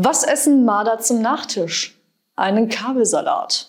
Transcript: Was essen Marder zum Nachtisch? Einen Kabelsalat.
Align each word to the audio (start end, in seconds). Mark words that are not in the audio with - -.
Was 0.00 0.22
essen 0.22 0.64
Marder 0.64 1.00
zum 1.00 1.22
Nachtisch? 1.22 1.98
Einen 2.36 2.68
Kabelsalat. 2.68 3.67